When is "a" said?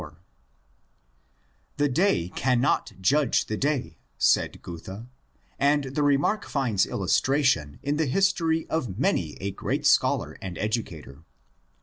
9.39-9.51